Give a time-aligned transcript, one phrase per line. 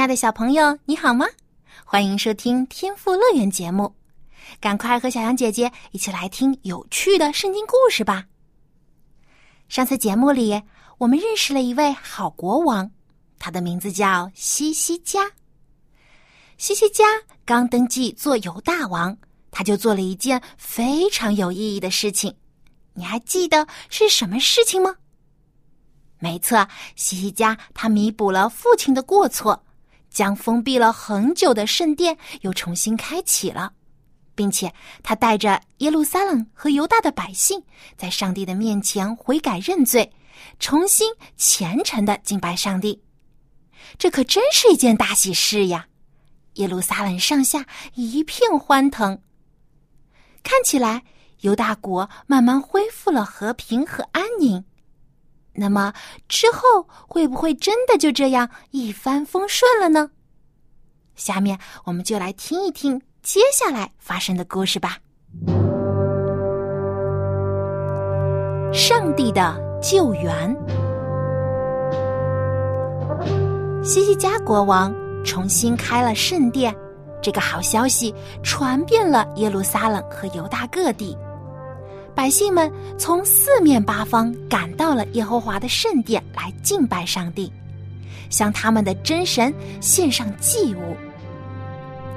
[0.00, 1.26] 亲爱的小朋友，你好吗？
[1.84, 3.94] 欢迎收听《天赋乐园》节目，
[4.58, 8.24] 赶快和小羊姐姐一起来听有趣的圣经故事吧。
[9.68, 10.62] 上次节目里，
[10.96, 12.90] 我们认识了一位好国王，
[13.38, 15.30] 他的名字叫西西加。
[16.56, 17.04] 西西加
[17.44, 19.14] 刚登基做犹大王，
[19.50, 22.34] 他就做了一件非常有意义的事情。
[22.94, 24.96] 你还记得是什么事情吗？
[26.18, 29.62] 没错，西西家他弥补了父亲的过错。
[30.10, 33.72] 将封闭了很久的圣殿又重新开启了，
[34.34, 37.62] 并且他带着耶路撒冷和犹大的百姓，
[37.96, 40.12] 在上帝的面前悔改认罪，
[40.58, 43.02] 重新虔诚的敬拜上帝。
[43.98, 45.86] 这可真是一件大喜事呀！
[46.54, 47.64] 耶路撒冷上下
[47.94, 49.22] 一片欢腾，
[50.42, 51.04] 看起来
[51.40, 54.64] 犹大国慢慢恢复了和平和安宁。
[55.52, 55.92] 那么
[56.28, 60.10] 之后会不会真的就这样一帆风顺了呢？
[61.16, 64.96] 下面我们就来听一听接下来发生的故事吧。
[68.72, 70.56] 上帝的救援，
[73.82, 76.74] 西西家国王重新开了圣殿，
[77.20, 81.18] 这个好消息传遍了耶路撒冷和犹大各地。
[82.14, 87.50] 百姓们从四面八方赶到了耶和华的圣殿来敬拜上帝，
[88.28, 90.96] 向他们的真神献上祭物。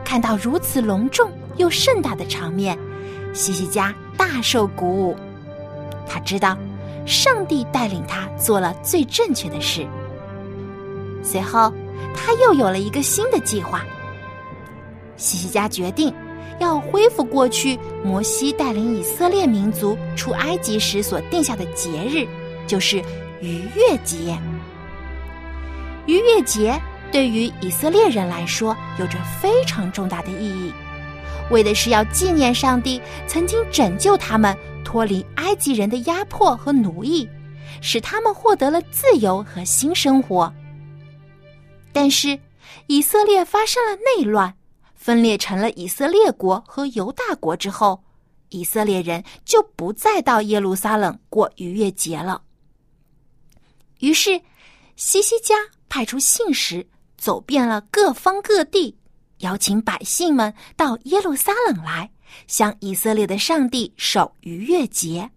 [0.03, 2.77] 看到如此隆重又盛大的场面，
[3.33, 5.15] 西西家大受鼓舞。
[6.07, 6.57] 他知道，
[7.05, 9.87] 上帝带领他做了最正确的事。
[11.23, 11.71] 随后，
[12.13, 13.85] 他又有了一个新的计划。
[15.15, 16.13] 西西家决定。
[16.59, 22.27] 要恢复过去摩西带领以色列民族出埃及时所定下的节日，
[22.67, 22.97] 就是
[23.41, 24.37] 逾越节。
[26.05, 26.79] 逾越节
[27.11, 30.71] 对于以色列人来说有着非常重大的意义，
[31.49, 37.27] 为的是要纪念上帝曾经拯救他们脱离埃及人的压迫和奴役，
[37.81, 40.51] 使他们获得了自由和新生活。
[41.91, 42.37] 但是，
[42.87, 44.53] 以色列发生了内乱。
[45.03, 48.01] 分裂成了以色列国和犹大国之后，
[48.47, 52.41] 以色列人就不再到耶路撒冷过逾越节了。
[53.99, 54.39] 于是，
[54.95, 55.55] 西西家
[55.89, 56.87] 派出信使
[57.17, 58.97] 走遍了各方各地，
[59.39, 62.09] 邀请百姓们到耶路撒冷来，
[62.47, 65.29] 向以色列的上帝守逾越节。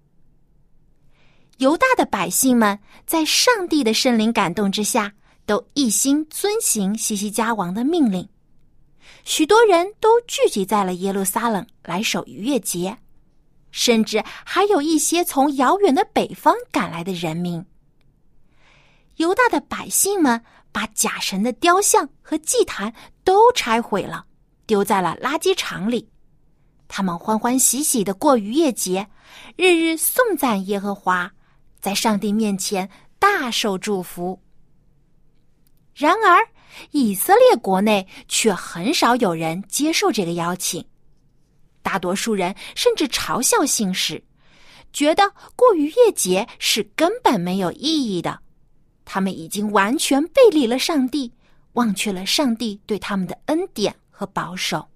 [1.58, 5.12] 犹大的百姓们在上帝的圣灵感动之下，
[5.44, 8.28] 都一心遵行西西家王的命令。
[9.26, 12.96] 许多人都聚集在了耶路撒冷来守逾越节，
[13.72, 17.66] 甚至还有一些从遥远的北方赶来的人民。
[19.16, 22.94] 犹大的百姓们把假神的雕像和祭坛
[23.24, 24.24] 都拆毁了，
[24.64, 26.08] 丢在了垃圾场里。
[26.86, 29.08] 他们欢欢喜喜的过逾越节，
[29.56, 31.32] 日日颂赞耶和华，
[31.80, 32.88] 在上帝面前
[33.18, 34.40] 大受祝福。
[35.96, 36.46] 然而，
[36.90, 40.84] 以色列国内却很少有人接受这个邀请，
[41.82, 44.22] 大多数人甚至嘲笑信使，
[44.92, 48.40] 觉得过逾越节是根本没有意义的。
[49.04, 51.32] 他们已经完全背离了上帝，
[51.74, 54.86] 忘却了上帝对他们的恩典和保守。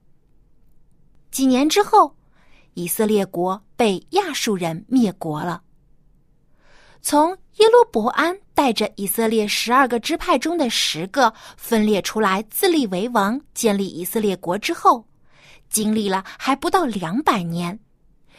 [1.30, 2.16] 几年之后，
[2.74, 5.62] 以色列国被亚述人灭国了。
[7.02, 15.04] 从耶罗伯安带着以色列十二个支派中的十个分裂出来，自立为王，建立以色列国之后，
[15.68, 17.78] 经历了还不到两百年，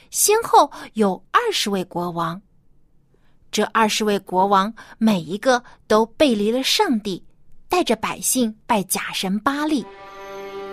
[0.09, 2.41] 先后有二十位国王。
[3.51, 7.23] 这二十位国王每一个都背离了上帝，
[7.69, 9.85] 带着百姓拜假神巴利，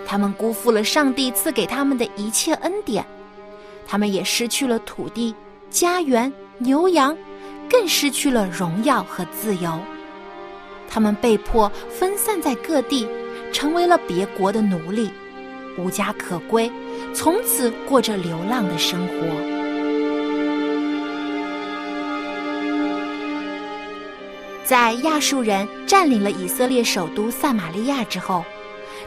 [0.07, 3.05] 他们辜负了上帝赐给他们的一切恩典，
[3.85, 5.35] 他们也失去了土地、
[5.69, 7.15] 家园、牛羊。
[7.69, 9.79] 更失去了荣耀和自由，
[10.89, 13.07] 他们被迫分散在各地，
[13.53, 15.11] 成为了别国的奴隶，
[15.77, 16.69] 无家可归，
[17.13, 19.13] 从此过着流浪的生活。
[24.65, 28.43] 在亚述人占领了以色列首都撒玛利亚之后，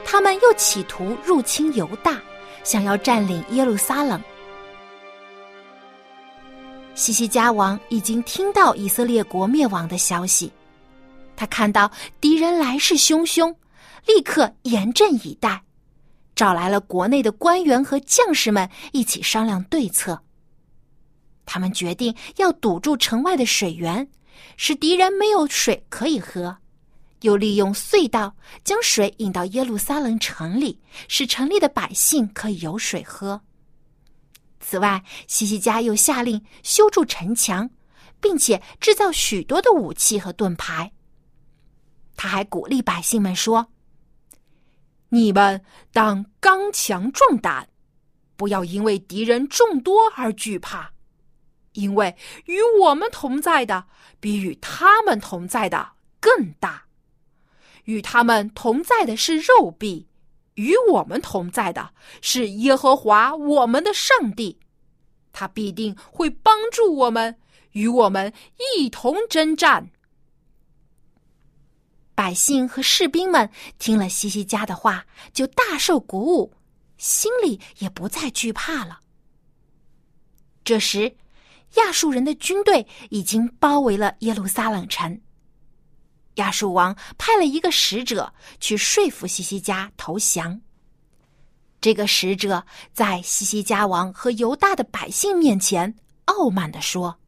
[0.04, 2.20] 他们又企图入侵犹大，
[2.64, 4.20] 想要占领耶路撒冷。
[6.94, 10.52] 西西家王已经听到以色列国灭亡的消息，
[11.34, 11.90] 他看到
[12.20, 13.54] 敌人来势汹汹，
[14.06, 15.62] 立刻严阵以待，
[16.36, 20.22] 找来了国内的官员和将士们一起商量对策。
[21.46, 24.06] 他们决定要堵住城外的水源，
[24.58, 26.54] 使敌人没有水可以喝；
[27.22, 30.78] 又利用隧道将水引到耶路撒冷城里，
[31.08, 33.40] 使城里的百姓可以有水喝。
[34.62, 37.68] 此外，西西家又下令修筑城墙，
[38.20, 40.92] 并且制造许多的武器和盾牌。
[42.16, 43.72] 他还鼓励百姓们说
[45.10, 45.62] ：“你们
[45.92, 47.68] 当刚强壮胆，
[48.36, 50.92] 不要因为敌人众多而惧怕，
[51.72, 53.86] 因为与我们同在的
[54.20, 56.84] 比与他们同在的更大。
[57.84, 60.06] 与他们同在的是肉臂。”
[60.54, 61.90] 与我们同在的
[62.20, 64.58] 是耶和华我们的上帝，
[65.32, 67.38] 他必定会帮助我们，
[67.72, 68.32] 与我们
[68.76, 69.90] 一同征战。
[72.14, 76.52] 百姓和士兵们听了西西家的话，就大受鼓舞，
[76.98, 79.00] 心里也不再惧怕了。
[80.62, 81.16] 这时，
[81.76, 85.20] 亚述人的军队已经包围了耶路撒冷城。
[86.34, 90.60] 亚述王派了一个使者去说服西西家投降。
[91.80, 95.96] 这个使者在西西家王和犹大的百姓面前
[96.26, 97.18] 傲慢的说：“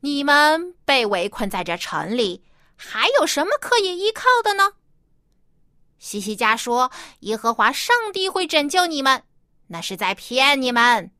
[0.00, 2.42] 你们被围困在这城里，
[2.74, 4.72] 还有什么可以依靠的呢？”
[6.00, 9.22] 西西家说：“耶和华上帝会拯救你们，
[9.68, 11.12] 那是在骗你们。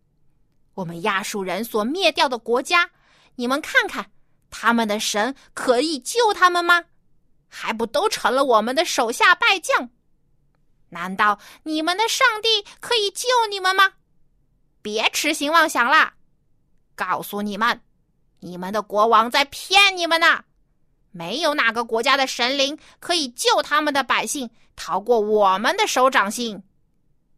[0.75, 2.91] 我们亚述人所灭掉的国家，
[3.37, 4.11] 你们看看。”
[4.53, 6.85] 他们的神可以救他们吗？
[7.49, 9.89] 还不都成了我们的手下败将？
[10.91, 13.95] 难道你们的上帝可以救你们吗？
[14.83, 16.15] 别痴心妄想啦！
[16.95, 17.81] 告诉你们，
[18.41, 20.45] 你们的国王在骗你们呢！
[21.11, 26.63] 没有哪个国家的神灵可以救他们的百姓逃过我们的手掌心。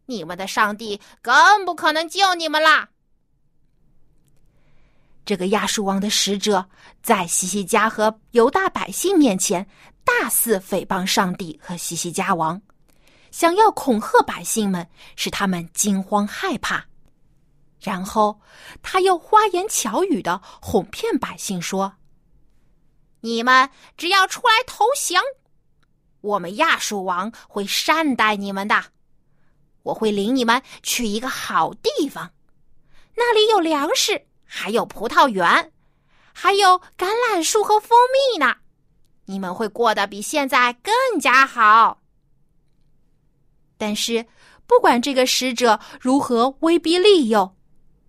[0.05, 2.89] 你们的上帝更不可能救你们啦！
[5.25, 6.63] 这个亚述王的使者
[7.01, 9.67] 在西西家和犹大百姓面前
[10.03, 12.61] 大肆诽谤上帝和西西家王，
[13.31, 16.85] 想要恐吓百姓们，使他们惊慌害怕。
[17.81, 18.39] 然后
[18.83, 21.93] 他又花言巧语的哄骗百姓说
[23.21, 23.67] ：“你们
[23.97, 25.23] 只要出来投降，
[26.21, 28.85] 我们亚述王会善待你们的。
[29.81, 32.31] 我会领你们去一个好地方，
[33.15, 35.71] 那里有粮食。”还有葡萄园，
[36.33, 38.55] 还有橄榄树和蜂蜜呢，
[39.25, 41.99] 你们会过得比现在更加好。
[43.77, 44.25] 但是，
[44.65, 47.55] 不管这个使者如何威逼利诱，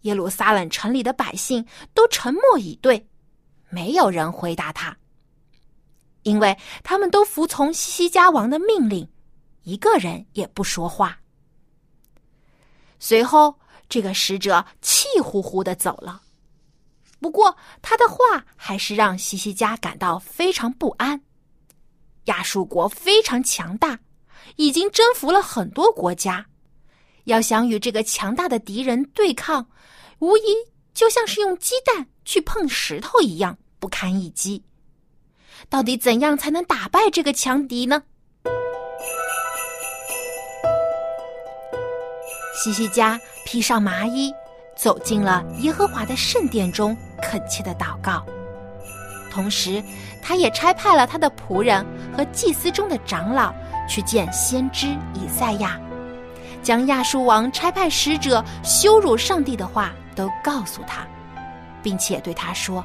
[0.03, 3.09] 耶路撒冷城里的百姓都沉默以对，
[3.69, 4.97] 没有人回答他，
[6.23, 9.09] 因为他们都服从西西家王的命令，
[9.65, 11.19] 一个人也不说话。
[12.99, 16.23] 随后，这个使者气呼呼的走了。
[17.19, 21.23] 不过，他的话还是让西西家感到非常不安。
[22.27, 23.99] 亚述国非常强大，
[24.57, 26.45] 已经征服了很多国家，
[27.25, 29.67] 要想与这个强大的敌人对抗，
[30.19, 30.55] 无疑
[30.93, 34.63] 就像是用鸡蛋去碰石头一样不堪一击。
[35.71, 38.03] 到底怎样才能打败这个强敌呢？
[42.63, 44.33] 西西家披上麻衣。
[44.77, 46.95] 走进了耶和华的圣殿中，
[47.27, 48.25] 恳切的祷告。
[49.33, 49.83] 同时，
[50.23, 51.85] 他也差派了他的仆人
[52.17, 53.53] 和祭司中的长老
[53.89, 55.79] 去见先知以赛亚，
[56.63, 61.07] 将亚述王差派使者羞辱上帝的话都告诉他，
[61.83, 62.83] 并且对他说：“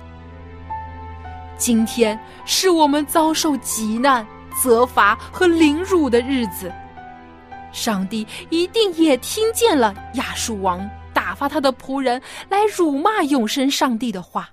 [1.56, 4.26] 今天是我们遭受极难、
[4.62, 6.70] 责罚和凌辱的日子，
[7.72, 10.86] 上帝一定也听见了亚述王。”
[11.32, 14.50] 打发他的仆人来辱骂永生上帝的话，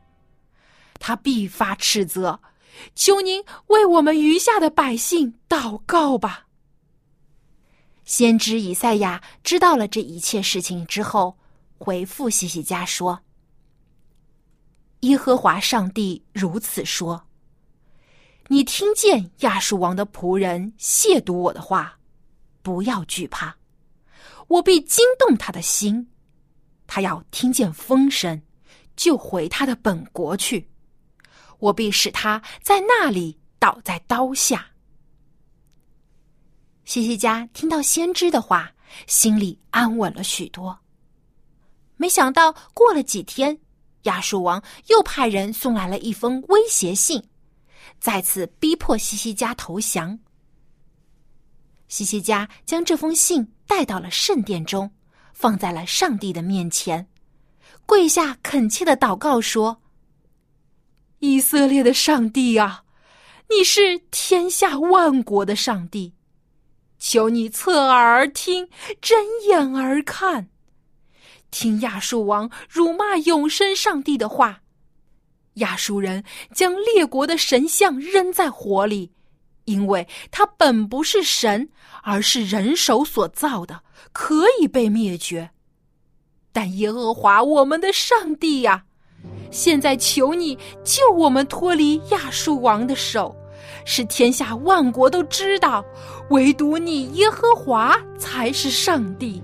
[1.01, 2.39] 他必发斥责。
[2.95, 6.47] 求您为我们余下的百姓祷告吧。
[8.05, 11.37] 先知以赛亚知道了这一切事情之后，
[11.79, 13.19] 回复西西家说
[15.03, 17.27] ：“耶和华上帝如此说：
[18.47, 21.99] 你听见亚述王的仆人亵渎我的话，
[22.63, 23.57] 不要惧怕，
[24.47, 26.09] 我必惊动他的心。”
[26.89, 28.43] 他要听见风声，
[28.97, 30.69] 就回他的本国去。
[31.61, 34.67] 我必使他在那里倒在刀下。
[36.85, 38.73] 西西家听到先知的话，
[39.07, 40.79] 心里安稳了许多。
[41.97, 43.59] 没想到过了几天，
[44.03, 47.23] 亚述王又派人送来了一封威胁信，
[48.01, 50.19] 再次逼迫西西家投降。
[51.89, 54.91] 西西家将这封信带到了圣殿中，
[55.39, 57.07] 放在了上帝的面前，
[57.87, 59.81] 跪下恳切的祷告说
[61.21, 62.83] ：“以色列的上帝啊，
[63.49, 66.13] 你是天下万国的上帝。”
[66.99, 68.69] 求你侧耳而听，
[69.01, 69.17] 睁
[69.47, 70.49] 眼而看，
[71.53, 74.63] 听亚述王辱骂永生上帝的话。
[75.55, 79.13] 亚述人将列国的神像扔在火里，
[79.69, 81.69] 因为他本不是神，
[82.03, 83.83] 而是人手所造的，
[84.13, 85.51] 可以被灭绝。
[86.53, 88.85] 但耶和华我们的上帝呀，
[89.51, 93.37] 现在求你救我们脱离亚述王的手。
[93.85, 95.85] 是天下万国都知道，
[96.31, 99.43] 唯独你耶和华才是上帝。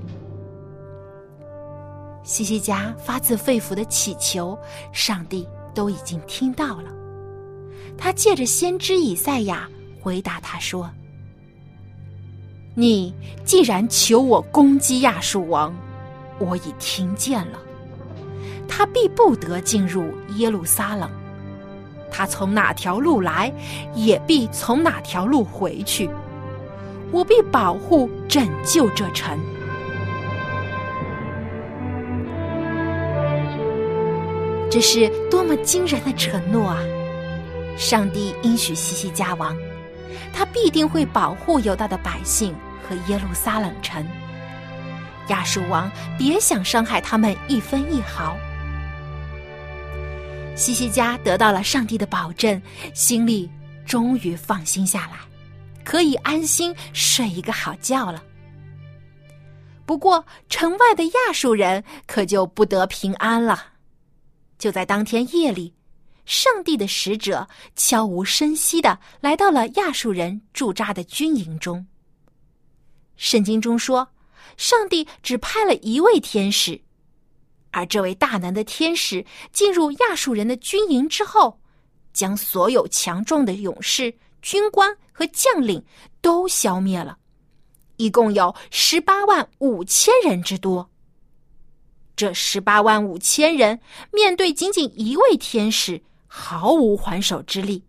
[2.22, 4.58] 西西家发自肺腑的祈求，
[4.92, 6.90] 上帝都已经听到了。
[7.96, 9.68] 他借着先知以赛亚
[10.04, 10.90] 回答他说
[12.76, 15.74] ：“你既然求我攻击亚述王，
[16.38, 17.58] 我已听见了，
[18.68, 21.10] 他必不得进入耶路撒冷。”
[22.12, 23.50] 他从哪条路来，
[23.94, 26.10] 也必从哪条路回去。
[27.10, 29.40] 我必保护、拯救这城。
[34.70, 36.78] 这是多么惊人的承诺啊！
[37.78, 39.56] 上帝应许西西家王，
[40.34, 44.04] 他必定会保护犹大的百姓和耶路撒冷城。
[45.28, 48.36] 亚述王别想伤害他们一分一毫。
[50.56, 52.60] 西西家得到了上帝的保证，
[52.92, 53.50] 心里
[53.86, 55.18] 终于放心下来，
[55.82, 58.22] 可以安心睡一个好觉了。
[59.86, 63.72] 不过，城外的亚述人可就不得平安了。
[64.58, 65.74] 就在当天夜里，
[66.26, 71.86] 上帝的使者悄无声息的来到了亚述人驻扎的军营中。
[73.16, 74.08] 圣经中说，
[74.56, 76.80] 上帝只派了一位天使。
[77.70, 81.60] 而这位大能的天使进入亚述人的军营之后，
[82.12, 85.84] 将所有强壮的勇士、军官和将领
[86.20, 87.18] 都消灭了，
[87.96, 90.88] 一共有十八万五千人之多。
[92.16, 93.80] 这十八万五千人
[94.12, 96.00] 面对仅仅一位天使，
[96.36, 97.84] 毫无还手之力。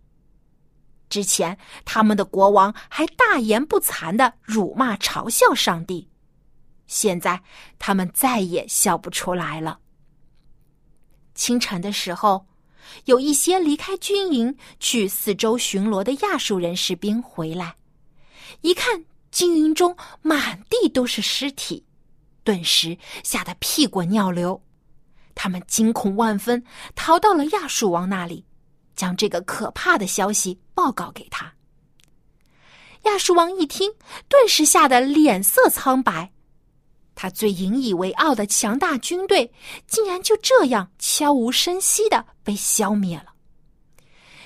[1.08, 6.08] 之前他们的国王还大言不惭的辱骂嘲笑上帝。
[6.86, 7.42] 现在
[7.80, 9.80] 他们再也笑不出来了。
[11.34, 12.46] 清晨的时候，
[13.06, 17.74] 有一些离开军营去四周巡逻的亚述人士兵回来，
[18.60, 21.84] 一看军营中满地都是尸体，
[22.44, 24.62] 顿时吓得屁滚尿流。
[25.36, 26.64] 他们惊恐万分，
[26.96, 28.44] 逃到了亚述王那里，
[28.96, 31.52] 将这个可怕的消息报告给他。
[33.02, 33.92] 亚述王一听，
[34.28, 36.32] 顿时吓得脸色苍白。
[37.14, 39.52] 他最引以为傲的强大军队，
[39.86, 43.26] 竟然就这样悄无声息的被消灭了。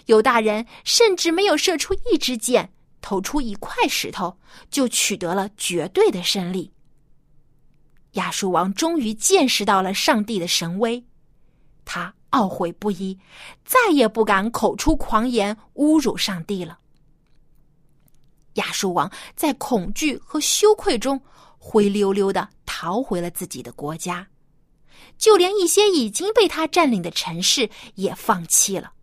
[0.06, 4.38] 犹大人甚至没有射出一支箭，投出一块石头，
[4.70, 6.72] 就取得了绝对的胜利。
[8.12, 11.04] 亚述王终于见识到了上帝的神威，
[11.84, 13.18] 他懊悔不已，
[13.64, 16.78] 再也不敢口出狂言侮辱上帝了。
[18.54, 21.20] 亚述王在恐惧和羞愧中。
[21.62, 24.26] 灰溜溜的逃回了自己的国家，
[25.18, 28.94] 就连一些已经被他占领的城市也放弃了。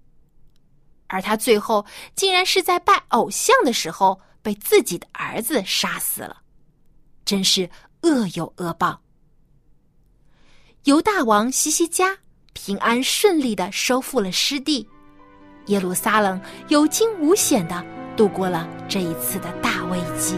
[1.06, 1.86] 而他最后
[2.16, 6.42] 竟然是在拜偶像的时候被自己的儿子杀死了，
[7.24, 7.70] 真是
[8.08, 9.00] 恶有恶报。
[10.86, 12.18] 犹大王西西家
[12.54, 14.88] 平安顺利的收复了失地，
[15.66, 17.84] 耶路撒冷有惊无险的
[18.16, 20.36] 度过了这一次的大危机。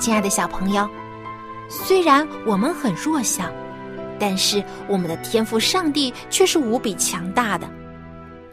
[0.00, 0.88] 亲爱的小朋友，
[1.68, 3.52] 虽然我们很弱小，
[4.18, 7.68] 但是我们的天赋上帝却是无比强大的。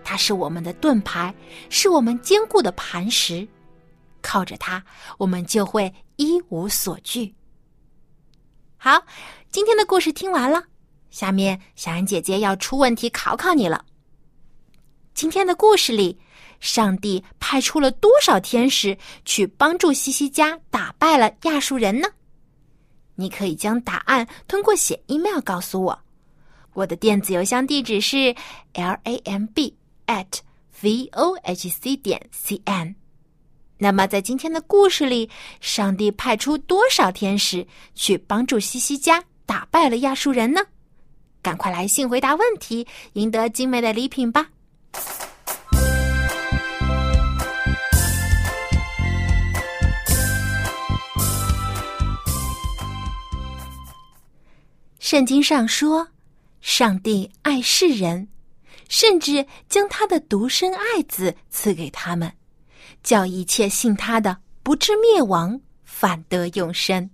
[0.03, 1.33] 他是我们的盾牌，
[1.69, 3.47] 是我们坚固的磐石。
[4.21, 4.83] 靠着它，
[5.17, 7.33] 我们就会一无所惧。
[8.77, 9.03] 好，
[9.49, 10.63] 今天的故事听完了，
[11.09, 13.85] 下面小安姐姐要出问题考考你了。
[15.13, 16.19] 今天的故事里。
[16.61, 22.07] 上帝派出了多少天使去帮助西西家打败了亚述人呢？
[23.15, 25.99] 你可以将答案通过写 email 告诉我，
[26.73, 28.35] 我的电子邮箱地址是
[28.73, 29.75] l a m b
[30.05, 30.27] at
[30.83, 32.93] v o h c 点 c n。
[33.83, 35.27] 那么，在今天的故事里，
[35.59, 40.61] 上帝派出多少天使去帮助西西家打败了亚述人呢？
[41.41, 44.49] 赶快来信回答问题，赢得精美的礼品吧！
[54.99, 56.07] 圣经上说，
[56.61, 58.27] 上帝爱世人，
[58.89, 62.31] 甚至将他的独生爱子赐给他们，
[63.03, 67.09] 叫一切信他的不至灭亡，反得永生。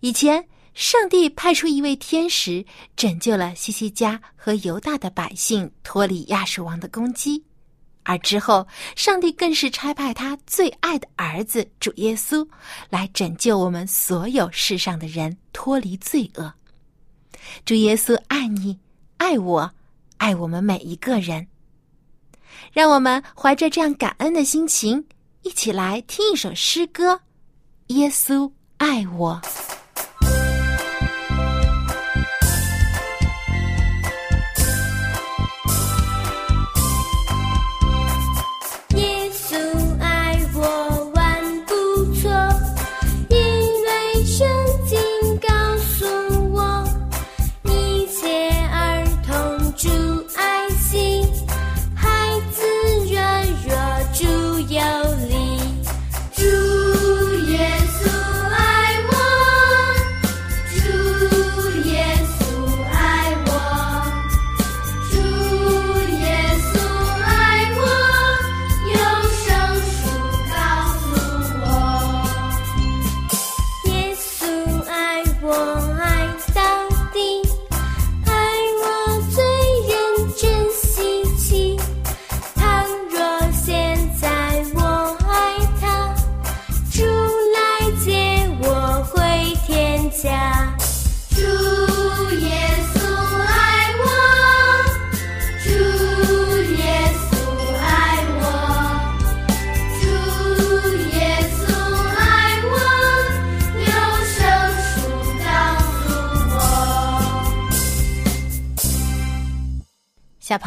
[0.00, 2.64] 以前，上帝派出一位天使
[2.96, 7.42] 拯救了西西家和犹大的百姓脱离亚述王的攻击，
[8.02, 12.46] 而之后，上帝更是差派他最爱的儿子主耶稣
[12.90, 16.52] 来拯救我们所有世上的人脱离罪恶。
[17.64, 18.78] 主耶稣爱你，
[19.16, 19.70] 爱我，
[20.18, 21.46] 爱我们每一个人。
[22.72, 25.06] 让我们怀着这样感恩的心情，
[25.42, 27.14] 一起来听一首诗歌
[27.88, 29.40] 《耶稣爱我》。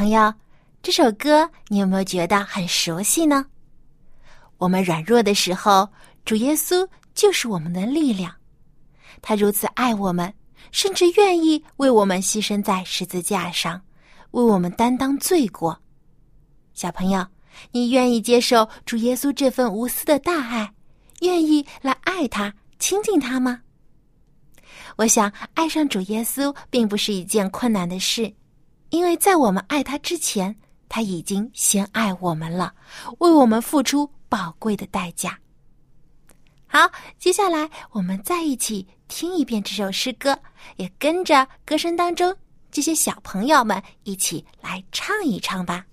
[0.10, 0.34] 朋友，
[0.82, 3.46] 这首歌你有没有觉得很熟悉呢？
[4.58, 5.88] 我们软弱的时候，
[6.26, 8.34] 主耶稣就是我们的力量。
[9.22, 10.34] 他如此爱我们，
[10.72, 13.80] 甚至愿意为我们牺牲在十字架上，
[14.32, 15.80] 为我们担当罪过。
[16.74, 17.24] 小朋友，
[17.72, 20.74] 你愿意接受主耶稣这份无私的大爱，
[21.20, 23.62] 愿意来爱他、亲近他吗？
[24.96, 28.34] 我想，爱上主耶稣并不是一件困难的事。
[28.90, 30.56] 因为在我们爱他之前，
[30.88, 32.74] 他已经先爱我们了，
[33.20, 35.38] 为我们付出宝贵的代价。
[36.66, 40.38] 好，接下来我们再一起听一遍这首诗歌，
[40.78, 42.36] 也跟着歌声当中
[42.72, 45.86] 这些小朋友们一起来唱一唱吧。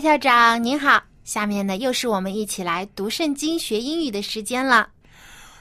[0.00, 4.88] 艾校长您好，下面呢又是我们一起来读圣经学英语的时间了。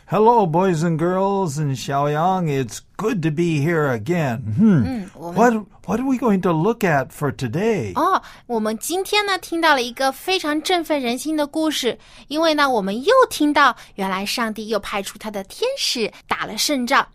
[0.06, 2.46] Hello, boys and girls in Xiaoyang.
[2.46, 4.40] It's good to be here again.
[4.58, 5.10] Hmm.
[5.14, 7.92] What what are we going to look at for today?
[7.96, 12.00] 哦，我们今天呢听到了一个非常振奋人心的故事，
[12.30, 17.06] 因为呢我们又听到原来上帝又派出他的天使打了胜仗，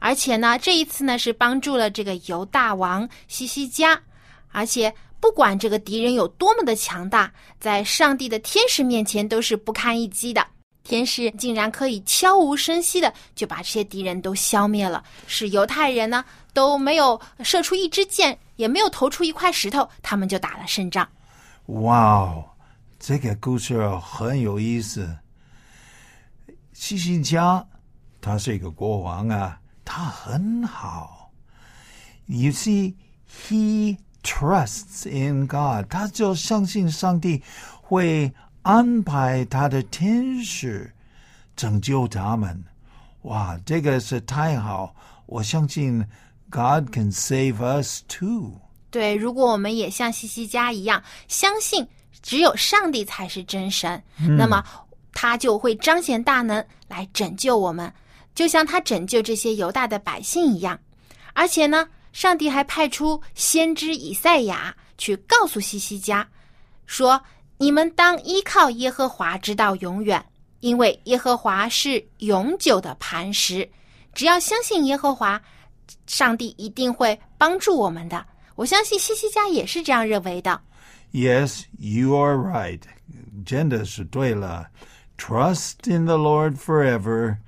[0.00, 4.00] 而且呢这一次呢是帮助了这个犹大王西西家，
[4.50, 4.92] 而且
[5.22, 10.44] 不管这个敌人有多么的强大，在上帝的天使面前都是不堪一击的。
[10.82, 21.08] 天使竟然可以悄无声息的就把这些敌人都消灭了，使犹太人呢都没有射出一支箭，也没有投出一块石头，他们就打了胜仗。
[21.66, 22.44] 哇哦
[22.98, 25.08] 这个故事很有意思。
[26.72, 27.64] 西西家
[28.20, 31.30] 他是一个国王啊，他很好。
[32.26, 32.94] You see,
[33.30, 37.42] he trusts in God，他就相信上帝
[37.80, 38.32] 会
[38.62, 40.92] 安排他的天使
[41.56, 42.64] 拯救他们。
[43.22, 44.94] 哇，这个是太好！
[45.26, 46.04] 我相信
[46.50, 48.52] God can save us too。
[48.90, 51.86] 对，如果我们也像西西家一样，相信
[52.20, 54.02] 只有上帝才是真神，
[54.36, 54.62] 那么
[55.12, 57.92] 他就会彰显大能来拯救我们，
[58.34, 60.78] 就像他拯救这些犹大的百姓一样。
[61.32, 66.28] 而且呢，上帝还派出先知以赛亚去告诉西西家，
[66.86, 67.20] 说
[67.58, 70.24] ：“你们当依靠耶和华直到永远，
[70.60, 73.68] 因为耶和华是永久的磐石。
[74.14, 75.40] 只要相信耶和华，
[76.06, 80.60] 上帝一定会帮助我们的。”我相信西西家也是这样认为的。
[81.12, 82.80] Yes, you are right.
[83.46, 84.68] 真的是对了。
[85.16, 87.38] Trust in the Lord forever,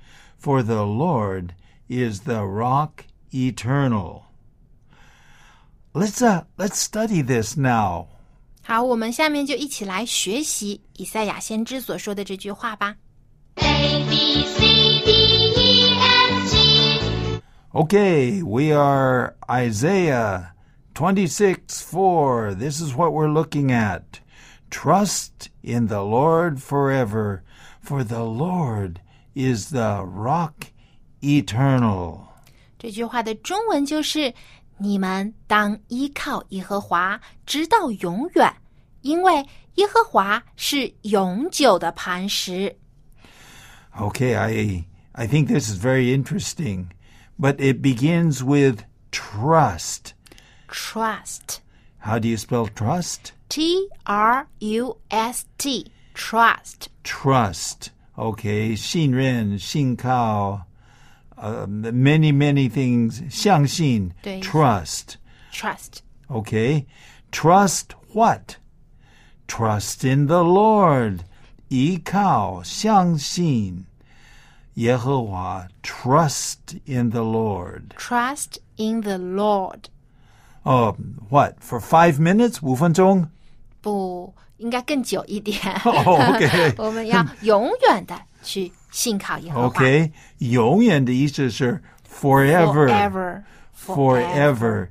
[0.41, 1.51] for the Lord
[1.87, 4.24] is the rock eternal.
[5.94, 8.06] Let's uh, let's study this now.
[8.62, 12.94] 好，我们下面就一起来学习以赛亚先知所说的这句话吧。
[13.56, 14.60] A B C
[15.04, 15.10] D
[15.56, 20.52] E F G Okay, we are Isaiah
[20.94, 22.54] 26 4.
[22.54, 24.20] This is what we're looking at.
[24.70, 27.42] Trust in the Lord forever,
[27.82, 29.00] for the Lord
[29.34, 30.70] is the rock
[31.20, 32.26] eternal.
[32.78, 34.32] 这句话的中文就是：
[34.78, 38.54] 你们当依靠耶和华，直到永远，
[39.02, 42.76] 因为耶和华是永久的磐石。
[43.96, 46.86] Okay, I I think this is very interesting,
[47.38, 50.12] but it begins with trust.
[50.68, 51.60] Trust,
[51.98, 53.32] How do you spell trust?
[53.48, 56.88] T R U S T, trust.
[57.04, 57.90] Trust.
[58.16, 60.62] Okay, 信任,信靠,
[61.36, 63.22] uh, many many things.
[63.30, 64.40] 相信,对。
[64.40, 65.16] trust.
[65.52, 66.02] Trust.
[66.28, 66.86] Okay,
[67.32, 68.56] trust what?
[69.46, 71.20] Trust in the Lord.
[71.68, 73.84] 依靠,相信,
[74.74, 75.66] 耶和华.
[75.82, 77.88] Trust in the Lord.
[77.96, 79.88] Trust in the Lord.
[80.62, 80.94] Oh,
[81.30, 81.56] what?
[81.60, 82.58] For five minutes?
[82.60, 83.28] 五分钟?
[83.80, 85.58] 不应该更久一点。
[85.84, 89.80] 哦，OK 我们要永远的 去信靠耶和华。
[89.80, 92.86] Okay, 永远的意思是 forever.
[92.86, 93.42] Forever.
[93.74, 94.88] forever.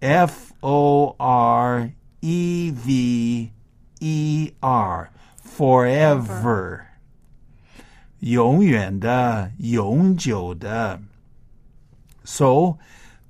[0.00, 3.50] F O R E V
[4.00, 5.10] E R.
[5.42, 6.80] Forever.
[8.20, 11.00] 永远的,永久的.
[12.24, 12.78] So,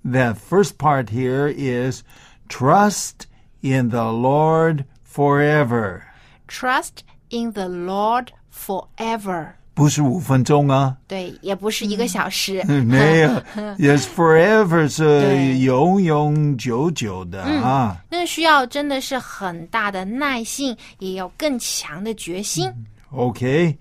[0.04, 2.02] the first part here is
[2.48, 3.26] trust
[3.62, 6.02] in the Lord forever.
[6.48, 9.46] Trust in the Lord forever.
[9.72, 10.94] 不是五分钟啊。
[11.06, 12.62] 对，也不是一个小时。
[12.64, 13.30] 没有，
[13.78, 17.96] yes forever 是对永永久久的啊。
[18.10, 22.70] 那需要真的是很大的耐性，也有更强的决心。
[23.10, 23.76] Okay,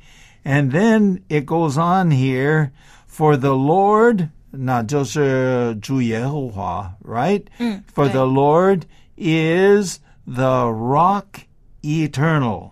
[0.45, 2.69] and then it goes on here
[3.11, 7.43] for the Lord，那就是主耶和华，right？
[7.57, 8.83] 嗯 For 对 the Lord
[9.17, 11.25] is the rock
[11.81, 12.71] eternal.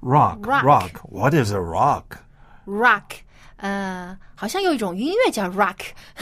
[0.00, 0.62] Rock, Rock.
[0.62, 0.90] rock.
[1.10, 2.18] What is a rock?
[2.66, 3.20] Rock，
[3.56, 5.76] 呃，好像有一种音乐叫 rock，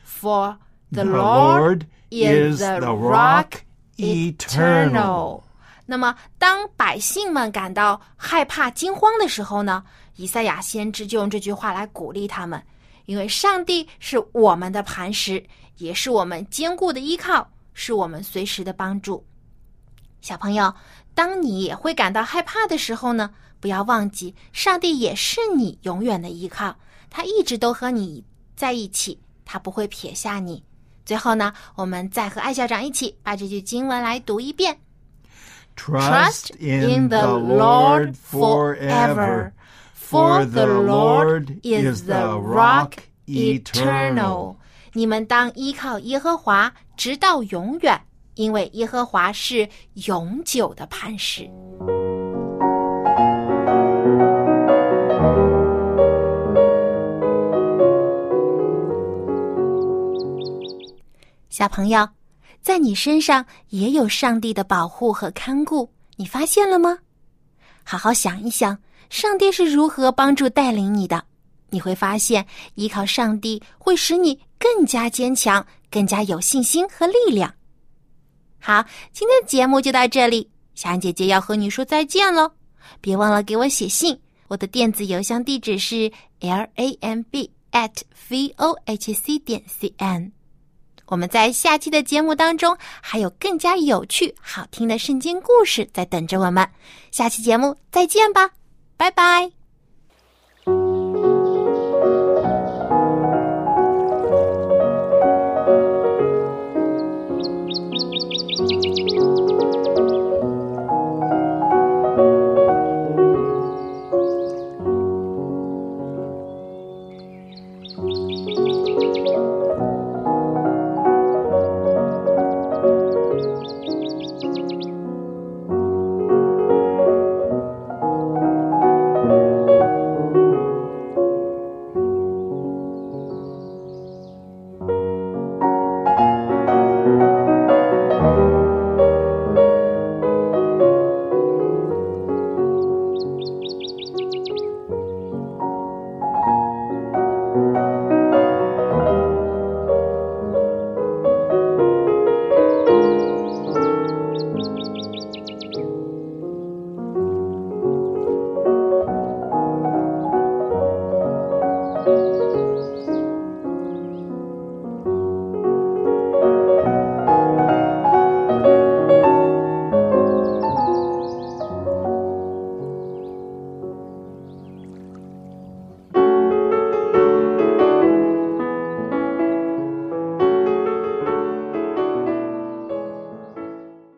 [0.05, 0.57] for
[0.91, 3.63] the Lord is the rock
[3.97, 5.43] eternal.
[5.87, 9.85] 那么，当百姓们感到害怕、惊慌的时候呢，
[10.17, 12.63] 以赛亚先知就用这句话来鼓励他们，
[13.05, 15.45] 因为上帝是我们的磐石，
[15.77, 19.23] 也是我们坚固的依靠，是我们随时的帮助。
[20.23, 20.73] 小朋友，
[21.15, 26.75] 当你也会感到害怕的时候呢，不要忘记，上帝也是你永远的依靠，
[27.17, 28.25] 他一直都和你
[28.57, 30.65] 在一起，他不会撇下你。
[31.07, 34.77] 最后呢，我们再和艾校长一起把这句经文来读一遍。
[35.77, 39.53] Trust in the Lord forever,
[39.97, 42.95] for the Lord is the rock
[43.27, 44.57] eternal.
[44.93, 48.01] 你们当依靠耶和华，直到永远，
[48.35, 49.69] 因为耶和华是
[50.07, 51.49] 永久的磐石。
[61.55, 62.09] 小朋友。
[62.61, 66.99] 在你身上也有上帝的保护和看顾，你发现了吗？
[67.85, 68.77] 好好想一想，
[69.09, 71.23] 上帝是如何帮助带领你的？
[71.71, 77.55] 你会发现，依靠上帝会使你更加坚强，更加有信心和力量。
[78.59, 82.51] 好，今天的节目就到这里，小安姐姐要和你说再见喽！
[83.01, 87.93] 别忘了给我写信，我的电子邮箱地址是 l a m b at
[88.29, 90.33] v o h c 点 c n。
[91.07, 96.69] 我们在下期的节目当中还有更加有趣、好听的圣经故事在等着我们。
[97.11, 98.51] 下期节目再见吧，
[98.97, 99.64] 拜拜。